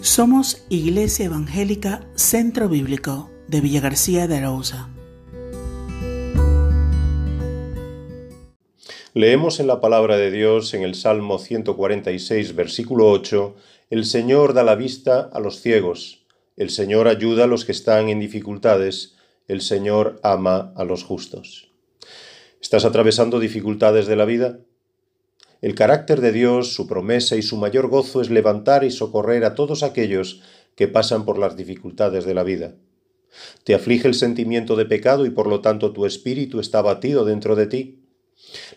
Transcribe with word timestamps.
Somos 0.00 0.64
Iglesia 0.68 1.26
Evangélica 1.26 2.06
Centro 2.14 2.68
Bíblico 2.68 3.30
de 3.48 3.60
Villa 3.60 3.80
García 3.80 4.28
de 4.28 4.36
Arauza. 4.36 4.88
Leemos 9.12 9.58
en 9.58 9.66
la 9.66 9.80
palabra 9.80 10.16
de 10.16 10.30
Dios 10.30 10.72
en 10.74 10.84
el 10.84 10.94
Salmo 10.94 11.40
146, 11.40 12.54
versículo 12.54 13.10
8, 13.10 13.56
El 13.90 14.04
Señor 14.04 14.54
da 14.54 14.62
la 14.62 14.76
vista 14.76 15.28
a 15.32 15.40
los 15.40 15.60
ciegos, 15.60 16.24
el 16.56 16.70
Señor 16.70 17.08
ayuda 17.08 17.44
a 17.44 17.48
los 17.48 17.64
que 17.64 17.72
están 17.72 18.08
en 18.08 18.20
dificultades, 18.20 19.16
el 19.48 19.60
Señor 19.62 20.20
ama 20.22 20.72
a 20.76 20.84
los 20.84 21.02
justos. 21.02 21.72
¿Estás 22.62 22.84
atravesando 22.84 23.40
dificultades 23.40 24.06
de 24.06 24.14
la 24.14 24.26
vida? 24.26 24.60
El 25.60 25.74
carácter 25.74 26.20
de 26.20 26.30
Dios, 26.30 26.72
su 26.72 26.86
promesa 26.86 27.34
y 27.34 27.42
su 27.42 27.56
mayor 27.56 27.88
gozo 27.88 28.20
es 28.20 28.30
levantar 28.30 28.84
y 28.84 28.92
socorrer 28.92 29.44
a 29.44 29.56
todos 29.56 29.82
aquellos 29.82 30.40
que 30.76 30.86
pasan 30.86 31.24
por 31.24 31.36
las 31.36 31.56
dificultades 31.56 32.24
de 32.24 32.34
la 32.34 32.44
vida. 32.44 32.76
Te 33.64 33.74
aflige 33.74 34.06
el 34.06 34.14
sentimiento 34.14 34.76
de 34.76 34.86
pecado 34.86 35.26
y 35.26 35.30
por 35.30 35.48
lo 35.48 35.60
tanto 35.60 35.92
tu 35.92 36.06
espíritu 36.06 36.60
está 36.60 36.80
batido 36.80 37.24
dentro 37.24 37.56
de 37.56 37.66
ti. 37.66 38.04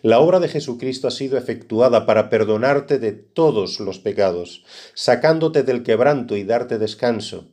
La 0.02 0.18
obra 0.18 0.40
de 0.40 0.48
Jesucristo 0.48 1.06
ha 1.06 1.12
sido 1.12 1.38
efectuada 1.38 2.04
para 2.04 2.28
perdonarte 2.28 2.98
de 2.98 3.12
todos 3.12 3.78
los 3.78 4.00
pecados, 4.00 4.64
sacándote 4.94 5.62
del 5.62 5.84
quebranto 5.84 6.36
y 6.36 6.42
darte 6.42 6.78
descanso. 6.78 7.48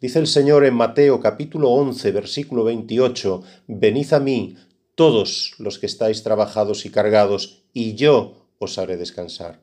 Dice 0.00 0.18
el 0.18 0.26
Señor 0.26 0.64
en 0.64 0.74
Mateo 0.74 1.20
capítulo 1.20 1.70
11 1.70 2.10
versículo 2.10 2.64
28, 2.64 3.42
Venid 3.66 4.12
a 4.14 4.20
mí 4.20 4.56
todos 4.94 5.54
los 5.58 5.78
que 5.78 5.86
estáis 5.86 6.22
trabajados 6.22 6.86
y 6.86 6.90
cargados, 6.90 7.64
y 7.72 7.94
yo 7.94 8.41
os 8.64 8.78
haré 8.78 8.96
descansar. 8.96 9.60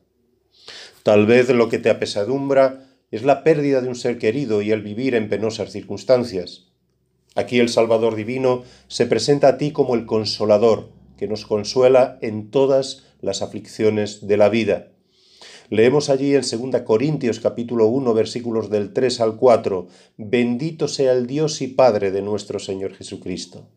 Tal 1.02 1.26
vez 1.26 1.48
lo 1.48 1.68
que 1.68 1.78
te 1.78 1.90
apesadumbra 1.90 2.86
es 3.10 3.22
la 3.22 3.42
pérdida 3.42 3.80
de 3.80 3.88
un 3.88 3.94
ser 3.94 4.18
querido 4.18 4.62
y 4.62 4.70
el 4.70 4.82
vivir 4.82 5.14
en 5.14 5.28
penosas 5.28 5.72
circunstancias. 5.72 6.68
Aquí 7.34 7.58
el 7.58 7.68
Salvador 7.68 8.14
Divino 8.14 8.64
se 8.88 9.06
presenta 9.06 9.48
a 9.48 9.58
ti 9.58 9.72
como 9.72 9.94
el 9.94 10.06
consolador, 10.06 10.90
que 11.16 11.28
nos 11.28 11.46
consuela 11.46 12.18
en 12.22 12.50
todas 12.50 13.04
las 13.20 13.42
aflicciones 13.42 14.26
de 14.26 14.36
la 14.36 14.48
vida. 14.48 14.88
Leemos 15.70 16.10
allí 16.10 16.34
en 16.34 16.42
2 16.42 16.82
Corintios 16.82 17.38
capítulo 17.38 17.86
1 17.86 18.12
versículos 18.12 18.70
del 18.70 18.92
3 18.92 19.20
al 19.20 19.36
4, 19.36 19.86
Bendito 20.16 20.88
sea 20.88 21.12
el 21.12 21.28
Dios 21.28 21.62
y 21.62 21.68
Padre 21.68 22.10
de 22.10 22.22
nuestro 22.22 22.58
Señor 22.58 22.92
Jesucristo, 22.94 23.68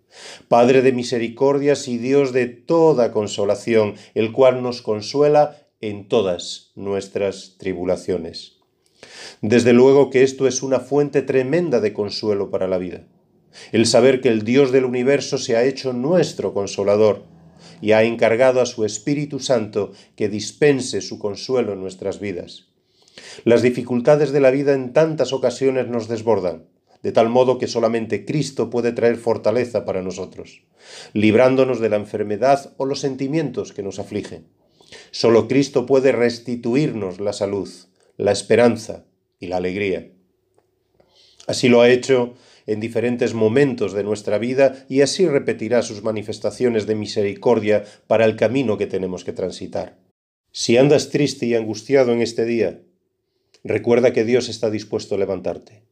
Padre 0.47 0.81
de 0.81 0.91
misericordias 0.91 1.87
y 1.87 1.99
Dios 1.99 2.33
de 2.33 2.47
toda 2.47 3.11
consolación, 3.11 3.93
el 4.15 4.31
cual 4.31 4.63
nos 4.63 4.81
consuela 4.81 5.55
en 5.81 6.07
todas 6.07 6.71
nuestras 6.73 7.57
tribulaciones. 7.59 8.57
Desde 9.41 9.71
luego 9.71 10.09
que 10.09 10.23
esto 10.23 10.47
es 10.47 10.63
una 10.63 10.79
fuente 10.79 11.21
tremenda 11.21 11.79
de 11.79 11.93
consuelo 11.93 12.49
para 12.49 12.67
la 12.67 12.79
vida. 12.79 13.05
El 13.71 13.85
saber 13.85 14.19
que 14.19 14.29
el 14.29 14.41
Dios 14.41 14.71
del 14.71 14.85
universo 14.85 15.37
se 15.37 15.57
ha 15.57 15.63
hecho 15.63 15.93
nuestro 15.93 16.55
consolador, 16.55 17.25
y 17.83 17.91
ha 17.91 18.03
encargado 18.03 18.61
a 18.61 18.65
su 18.65 18.85
Espíritu 18.85 19.41
Santo 19.41 19.91
que 20.15 20.29
dispense 20.29 21.01
su 21.01 21.19
consuelo 21.19 21.73
en 21.73 21.81
nuestras 21.81 22.21
vidas. 22.21 22.69
Las 23.43 23.61
dificultades 23.61 24.31
de 24.31 24.39
la 24.39 24.51
vida 24.51 24.73
en 24.73 24.93
tantas 24.93 25.33
ocasiones 25.33 25.89
nos 25.89 26.07
desbordan, 26.07 26.63
de 27.01 27.11
tal 27.11 27.27
modo 27.27 27.57
que 27.57 27.67
solamente 27.67 28.23
Cristo 28.23 28.69
puede 28.69 28.93
traer 28.93 29.17
fortaleza 29.17 29.83
para 29.83 30.01
nosotros, 30.01 30.63
librándonos 31.11 31.81
de 31.81 31.89
la 31.89 31.97
enfermedad 31.97 32.73
o 32.77 32.85
los 32.85 33.01
sentimientos 33.01 33.73
que 33.73 33.83
nos 33.83 33.99
afligen. 33.99 34.47
Solo 35.11 35.49
Cristo 35.49 35.85
puede 35.85 36.13
restituirnos 36.13 37.19
la 37.19 37.33
salud, 37.33 37.69
la 38.15 38.31
esperanza 38.31 39.03
y 39.41 39.47
la 39.47 39.57
alegría. 39.57 40.09
Así 41.47 41.67
lo 41.67 41.81
ha 41.81 41.89
hecho 41.89 42.35
en 42.67 42.79
diferentes 42.79 43.33
momentos 43.33 43.93
de 43.93 44.03
nuestra 44.03 44.37
vida 44.37 44.85
y 44.89 45.01
así 45.01 45.25
repetirá 45.25 45.81
sus 45.81 46.03
manifestaciones 46.03 46.85
de 46.87 46.95
misericordia 46.95 47.83
para 48.07 48.25
el 48.25 48.35
camino 48.35 48.77
que 48.77 48.87
tenemos 48.87 49.23
que 49.23 49.33
transitar. 49.33 49.97
Si 50.51 50.77
andas 50.77 51.09
triste 51.09 51.45
y 51.45 51.55
angustiado 51.55 52.13
en 52.13 52.21
este 52.21 52.45
día, 52.45 52.81
recuerda 53.63 54.13
que 54.13 54.23
Dios 54.23 54.49
está 54.49 54.69
dispuesto 54.69 55.15
a 55.15 55.17
levantarte. 55.17 55.83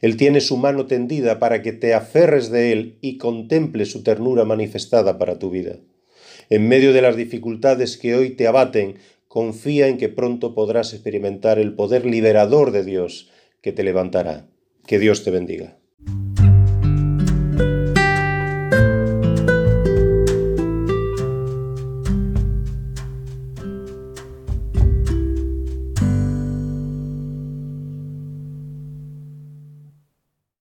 Él 0.00 0.16
tiene 0.16 0.40
su 0.40 0.56
mano 0.56 0.86
tendida 0.86 1.38
para 1.38 1.62
que 1.62 1.72
te 1.72 1.94
aferres 1.94 2.50
de 2.50 2.72
Él 2.72 2.98
y 3.00 3.18
contemple 3.18 3.84
su 3.84 4.02
ternura 4.02 4.44
manifestada 4.44 5.18
para 5.18 5.38
tu 5.38 5.50
vida. 5.50 5.76
En 6.50 6.68
medio 6.68 6.92
de 6.92 7.02
las 7.02 7.16
dificultades 7.16 7.98
que 7.98 8.14
hoy 8.14 8.30
te 8.30 8.46
abaten, 8.46 8.96
confía 9.28 9.88
en 9.88 9.98
que 9.98 10.08
pronto 10.08 10.54
podrás 10.54 10.94
experimentar 10.94 11.58
el 11.58 11.74
poder 11.74 12.06
liberador 12.06 12.70
de 12.72 12.84
Dios 12.84 13.30
que 13.60 13.72
te 13.72 13.82
levantará. 13.82 14.48
Que 14.86 14.98
Dios 14.98 15.22
te 15.22 15.30
bendiga. 15.30 15.76